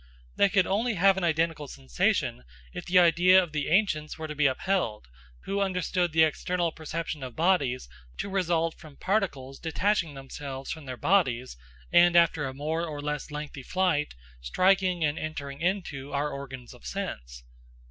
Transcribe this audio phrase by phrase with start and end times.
[0.35, 4.33] They could only have an identical sensation if the idea of the ancients were to
[4.33, 5.05] be upheld,
[5.43, 10.97] who understood the external perception of bodies to result from particles detaching themselves from their
[10.97, 11.55] bodies,
[11.93, 16.83] and after a more or less lengthy flight, striking and entering into our organs of
[16.83, 17.43] sense.